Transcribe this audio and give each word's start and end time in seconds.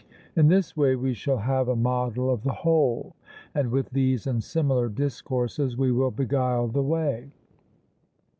In 0.35 0.47
this 0.47 0.75
way 0.75 0.95
we 0.95 1.13
shall 1.13 1.37
have 1.37 1.67
a 1.67 1.75
model 1.75 2.31
of 2.31 2.41
the 2.41 2.51
whole; 2.65 3.15
and 3.53 3.69
with 3.69 3.91
these 3.91 4.25
and 4.25 4.43
similar 4.43 4.89
discourses 4.89 5.77
we 5.77 5.91
will 5.91 6.09
beguile 6.09 6.67
the 6.69 6.81
way. 6.81 7.29